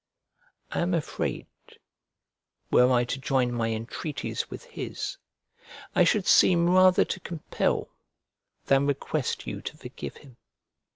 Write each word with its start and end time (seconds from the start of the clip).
I 0.71 0.79
am 0.79 0.95
afraid, 0.95 1.45
were 2.71 2.91
I 2.91 3.03
to 3.03 3.19
join 3.19 3.51
my 3.51 3.67
entreaties 3.69 4.49
with 4.49 4.63
his, 4.63 5.17
I 5.93 6.05
should 6.05 6.25
seem 6.25 6.71
rather 6.71 7.05
to 7.05 7.19
compel 7.19 7.89
than 8.65 8.87
request 8.87 9.45
you 9.45 9.61
to 9.61 9.77
forgive 9.77 10.17
him. 10.17 10.37